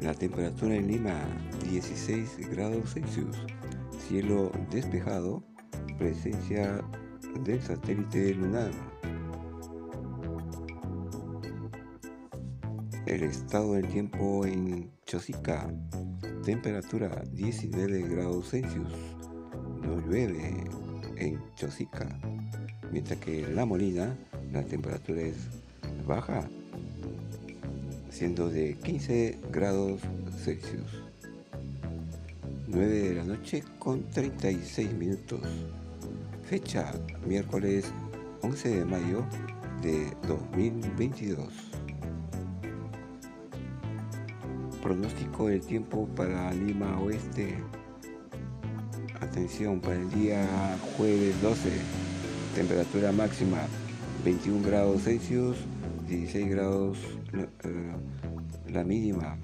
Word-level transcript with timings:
La 0.00 0.14
temperatura 0.14 0.76
en 0.76 0.86
Lima 0.86 1.26
16 1.68 2.50
grados 2.52 2.92
Celsius. 2.92 3.36
Cielo 4.06 4.52
despejado. 4.70 5.42
Presencia 5.98 6.80
del 7.44 7.60
satélite 7.60 8.32
lunar. 8.34 8.70
El 13.06 13.24
estado 13.24 13.72
del 13.72 13.88
tiempo 13.88 14.46
en 14.46 14.92
Chosica. 15.04 15.68
Temperatura 16.44 17.24
19 17.32 18.02
grados 18.02 18.50
Celsius. 18.50 18.92
No 19.82 19.98
llueve 20.06 20.64
en 21.16 21.42
Chosica. 21.56 22.20
Mientras 22.92 23.18
que 23.18 23.42
en 23.42 23.56
La 23.56 23.64
Molina 23.64 24.16
la 24.52 24.62
temperatura 24.62 25.22
es 25.22 25.48
baja 26.06 26.48
siendo 28.14 28.48
de 28.48 28.76
15 28.76 29.38
grados 29.50 30.00
Celsius. 30.44 31.02
9 32.68 32.86
de 32.86 33.14
la 33.16 33.24
noche 33.24 33.64
con 33.80 34.08
36 34.10 34.92
minutos. 34.92 35.40
Fecha 36.48 36.94
miércoles 37.26 37.86
11 38.42 38.68
de 38.68 38.84
mayo 38.84 39.24
de 39.82 40.12
2022. 40.28 41.48
Pronóstico 44.80 45.48
del 45.48 45.62
tiempo 45.62 46.06
para 46.14 46.54
Lima 46.54 47.00
Oeste. 47.00 47.56
Atención 49.20 49.80
para 49.80 49.96
el 49.96 50.10
día 50.10 50.46
jueves 50.96 51.42
12. 51.42 51.68
Temperatura 52.54 53.10
máxima 53.10 53.66
21 54.24 54.64
grados 54.64 55.02
Celsius, 55.02 55.56
16 56.06 56.50
grados 56.50 56.98
eh, 57.32 57.46
la 58.68 58.84
mínima 58.84 59.38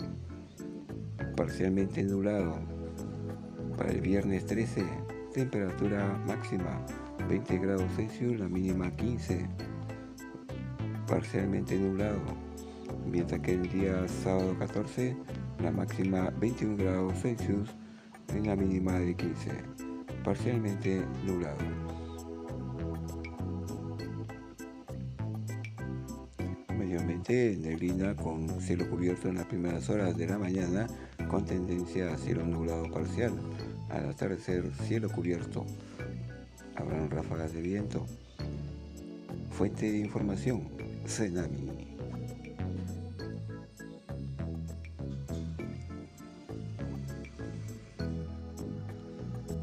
parcialmente 1.36 2.02
nublado. 2.02 2.58
Para 3.76 3.92
el 3.92 4.00
viernes 4.00 4.44
13, 4.44 4.84
temperatura 5.32 6.20
máxima 6.26 6.84
20 7.28 7.58
grados 7.58 7.86
Celsius, 7.96 8.38
la 8.38 8.48
mínima 8.48 8.90
15, 8.94 9.46
parcialmente 11.06 11.78
nublado. 11.78 12.20
Mientras 13.06 13.40
que 13.40 13.54
el 13.54 13.70
día 13.70 14.06
sábado 14.08 14.54
14, 14.58 15.16
la 15.62 15.70
máxima 15.70 16.30
21 16.40 16.76
grados 16.76 17.14
Celsius, 17.22 17.70
en 18.34 18.46
la 18.46 18.56
mínima 18.56 18.98
de 18.98 19.14
15, 19.14 19.50
parcialmente 20.24 21.02
nublado. 21.26 21.89
Neblina 26.98 28.16
con 28.16 28.60
cielo 28.60 28.88
cubierto 28.90 29.28
en 29.28 29.36
las 29.36 29.46
primeras 29.46 29.88
horas 29.90 30.16
de 30.16 30.26
la 30.26 30.38
mañana 30.38 30.86
con 31.28 31.44
tendencia 31.44 32.12
a 32.12 32.18
cielo 32.18 32.44
nublado 32.44 32.90
parcial. 32.90 33.32
Al 33.88 34.10
atardecer, 34.10 34.64
cielo 34.86 35.08
cubierto. 35.08 35.64
Habrán 36.76 37.10
ráfagas 37.10 37.52
de 37.52 37.62
viento. 37.62 38.06
Fuente 39.50 39.90
de 39.90 39.98
información, 39.98 40.68
Cenami. 41.06 41.70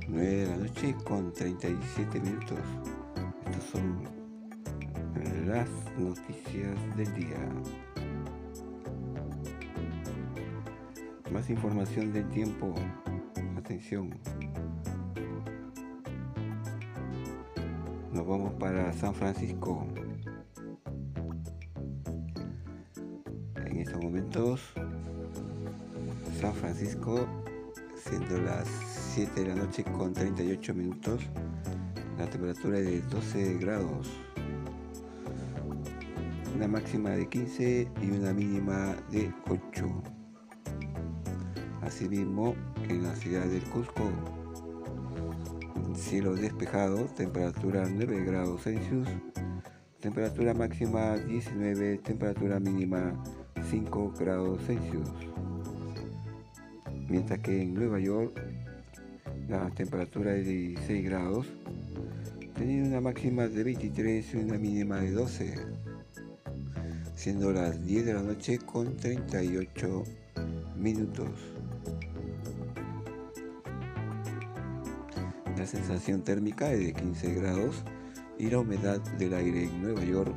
9 0.07 0.25
de 0.25 0.47
la 0.47 0.57
noche 0.57 0.95
con 1.03 1.33
37 1.33 2.19
minutos. 2.19 2.59
Estos 3.45 3.63
son 3.71 4.26
las 5.45 5.69
noticias 5.97 6.77
del 6.95 7.13
día. 7.15 7.37
Más 11.31 11.49
información 11.49 12.13
del 12.13 12.27
tiempo. 12.29 12.73
Atención. 13.57 14.17
Nos 18.13 18.27
vamos 18.27 18.53
para 18.53 18.93
San 18.93 19.13
Francisco. 19.13 19.85
En 23.65 23.77
estos 23.79 24.03
momentos, 24.03 24.61
San 26.39 26.53
Francisco, 26.53 27.27
siendo 27.95 28.37
las 28.41 28.67
7 29.13 29.43
de 29.43 29.47
la 29.49 29.55
noche 29.55 29.83
con 29.83 30.13
38 30.13 30.73
minutos, 30.73 31.23
la 32.17 32.29
temperatura 32.29 32.79
es 32.79 32.85
de 32.85 33.01
12 33.01 33.57
grados 33.59 34.26
una 36.55 36.67
máxima 36.67 37.11
de 37.11 37.27
15 37.27 37.87
y 38.01 38.11
una 38.11 38.33
mínima 38.33 38.95
de 39.11 39.31
8. 39.49 39.87
Asimismo, 41.81 42.55
en 42.89 43.03
la 43.03 43.15
ciudad 43.15 43.45
del 43.45 43.63
Cusco, 43.63 44.11
cielo 45.95 46.35
despejado, 46.35 47.05
temperatura 47.05 47.87
9 47.89 48.25
grados 48.25 48.63
Celsius, 48.63 49.07
temperatura 49.99 50.53
máxima 50.53 51.17
19, 51.17 51.97
temperatura 51.99 52.59
mínima 52.59 53.13
5 53.69 54.13
grados 54.19 54.61
Celsius. 54.65 55.09
Mientras 57.09 57.39
que 57.39 57.61
en 57.61 57.73
Nueva 57.73 57.99
York 57.99 58.39
la 59.47 59.69
temperatura 59.71 60.35
es 60.35 60.45
de 60.45 60.53
16 60.53 61.05
grados, 61.05 61.47
teniendo 62.55 62.89
una 62.89 63.01
máxima 63.01 63.47
de 63.47 63.63
23 63.63 64.33
y 64.33 64.37
una 64.37 64.57
mínima 64.57 64.99
de 64.99 65.11
12 65.11 65.76
siendo 67.17 67.51
las 67.51 67.83
10 67.83 68.05
de 68.05 68.13
la 68.13 68.21
noche 68.21 68.59
con 68.59 68.95
38 68.95 70.03
minutos. 70.77 71.31
La 75.57 75.65
sensación 75.65 76.21
térmica 76.21 76.71
es 76.71 76.79
de 76.79 76.93
15 76.93 77.33
grados 77.33 77.83
y 78.37 78.51
la 78.51 78.59
humedad 78.59 78.99
del 79.17 79.33
aire 79.33 79.63
en 79.63 79.81
Nueva 79.81 80.03
York 80.03 80.35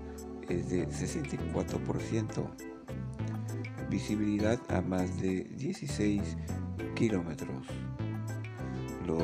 es 0.48 0.70
de 0.70 0.88
64%. 0.88 2.50
Visibilidad 3.90 4.58
a 4.70 4.80
más 4.80 5.20
de 5.20 5.44
16 5.44 6.22
kilómetros. 6.94 7.66
Los, 9.06 9.20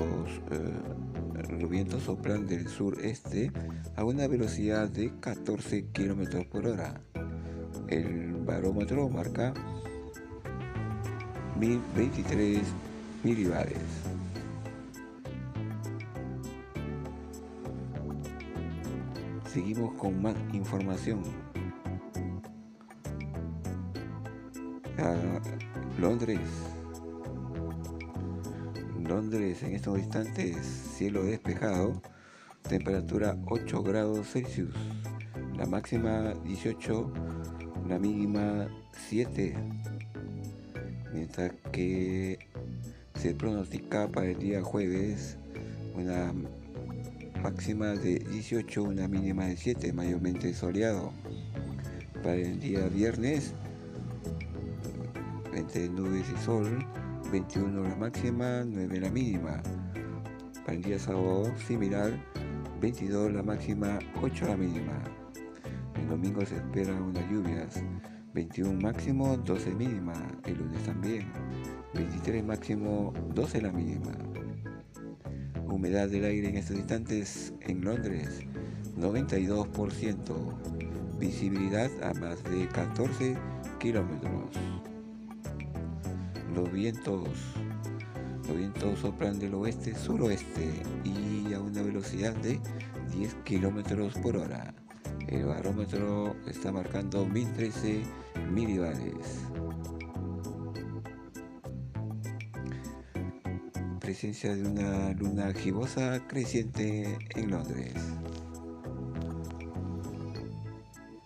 eh, 0.50 1.58
los, 1.58 1.70
vientos 1.70 2.02
soplan 2.02 2.46
del 2.46 2.68
sureste 2.68 3.50
a 3.96 4.04
una 4.04 4.26
velocidad 4.26 4.90
de 4.90 5.18
14 5.20 5.86
kilómetros 5.86 6.44
por 6.46 6.66
hora 6.66 7.00
el 7.88 8.34
barómetro 8.44 9.08
marca 9.08 9.52
1023 11.58 12.60
milibares. 13.22 13.78
Seguimos 19.52 19.94
con 19.94 20.20
más 20.20 20.34
información. 20.52 21.22
Londres. 25.98 26.40
Londres 29.08 29.62
en 29.62 29.74
estos 29.74 29.98
instantes, 29.98 30.56
cielo 30.96 31.24
despejado, 31.24 32.02
temperatura 32.68 33.36
8 33.46 33.82
grados 33.82 34.26
Celsius, 34.28 34.74
la 35.56 35.64
máxima 35.64 36.34
18 36.44 37.12
la 37.88 37.98
mínima 37.98 38.68
7, 39.08 39.54
mientras 41.12 41.52
que 41.72 42.38
se 43.14 43.34
pronostica 43.34 44.08
para 44.08 44.28
el 44.28 44.38
día 44.38 44.62
jueves 44.62 45.38
una 45.94 46.32
máxima 47.42 47.88
de 47.88 48.18
18, 48.18 48.82
una 48.82 49.08
mínima 49.08 49.46
de 49.46 49.56
7, 49.56 49.92
mayormente 49.92 50.52
soleado. 50.52 51.12
Para 52.22 52.36
el 52.36 52.58
día 52.58 52.88
viernes, 52.88 53.54
entre 55.54 55.88
nubes 55.88 56.26
y 56.34 56.44
sol, 56.44 56.84
21 57.30 57.82
la 57.82 57.96
máxima, 57.96 58.64
9 58.64 59.00
la 59.00 59.10
mínima. 59.10 59.62
Para 60.64 60.76
el 60.76 60.82
día 60.82 60.98
sábado, 60.98 61.52
similar, 61.66 62.12
22 62.80 63.32
la 63.32 63.42
máxima, 63.42 63.98
8 64.20 64.46
la 64.48 64.56
mínima. 64.56 65.25
El 65.98 66.08
domingo 66.08 66.44
se 66.44 66.56
esperan 66.56 67.02
unas 67.02 67.28
lluvias. 67.30 67.82
21 68.34 68.80
máximo, 68.80 69.36
12 69.38 69.74
mínima. 69.74 70.12
El 70.44 70.58
lunes 70.58 70.82
también. 70.84 71.26
23 71.94 72.44
máximo, 72.44 73.12
12 73.34 73.62
la 73.62 73.72
mínima. 73.72 74.12
Humedad 75.64 76.08
del 76.08 76.24
aire 76.24 76.48
en 76.48 76.56
estos 76.56 76.76
instantes 76.76 77.54
en 77.60 77.82
Londres, 77.82 78.40
92%. 78.98 81.18
Visibilidad 81.18 81.90
a 82.02 82.12
más 82.14 82.44
de 82.44 82.68
14 82.68 83.36
kilómetros. 83.78 84.50
Los 86.54 86.70
vientos, 86.70 87.28
los 88.46 88.56
vientos 88.56 88.98
soplan 88.98 89.38
del 89.38 89.54
oeste-suroeste 89.54 90.82
y 91.04 91.54
a 91.54 91.60
una 91.60 91.82
velocidad 91.82 92.34
de 92.36 92.60
10 93.16 93.34
kilómetros 93.44 94.14
por 94.18 94.36
hora. 94.36 94.74
El 95.28 95.44
barómetro 95.44 96.36
está 96.46 96.70
marcando 96.70 97.26
1013 97.26 98.02
milibares. 98.52 99.42
Presencia 103.98 104.54
de 104.54 104.62
una 104.62 105.12
luna 105.14 105.52
gibosa 105.52 106.24
creciente 106.28 107.18
en 107.34 107.50
Londres. 107.50 107.94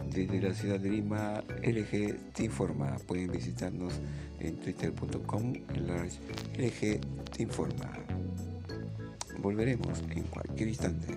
Desde 0.08 0.40
la 0.40 0.54
ciudad 0.54 0.80
de 0.80 0.90
Lima, 0.90 1.44
LG 1.62 2.32
te 2.32 2.44
informa. 2.44 2.96
Pueden 3.06 3.30
visitarnos 3.30 4.00
en 4.40 4.56
twitter.com 4.56 5.52
LG 5.76 7.00
te 7.36 7.42
informa. 7.42 7.92
Volveremos 9.42 10.02
en 10.10 10.22
cualquier 10.24 10.70
instante. 10.70 11.14